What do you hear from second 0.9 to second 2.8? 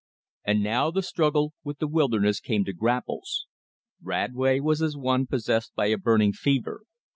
struggle with the wilderness came to